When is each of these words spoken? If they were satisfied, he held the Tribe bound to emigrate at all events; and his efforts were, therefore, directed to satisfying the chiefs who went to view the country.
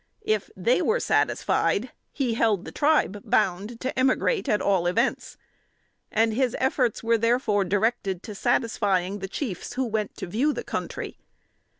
If 0.25 0.49
they 0.57 0.81
were 0.81 0.99
satisfied, 0.99 1.91
he 2.11 2.33
held 2.33 2.65
the 2.65 2.71
Tribe 2.71 3.21
bound 3.23 3.79
to 3.81 3.99
emigrate 3.99 4.49
at 4.49 4.59
all 4.59 4.87
events; 4.87 5.37
and 6.11 6.33
his 6.33 6.55
efforts 6.59 7.03
were, 7.03 7.19
therefore, 7.19 7.65
directed 7.65 8.23
to 8.23 8.33
satisfying 8.33 9.19
the 9.19 9.27
chiefs 9.29 9.73
who 9.73 9.85
went 9.85 10.17
to 10.17 10.25
view 10.25 10.53
the 10.53 10.63
country. 10.63 11.19